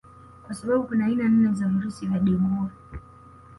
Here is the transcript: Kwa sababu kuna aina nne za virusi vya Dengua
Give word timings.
Kwa 0.45 0.53
sababu 0.55 0.83
kuna 0.83 1.05
aina 1.05 1.23
nne 1.29 1.53
za 1.53 1.67
virusi 1.67 2.07
vya 2.07 2.19
Dengua 2.19 2.69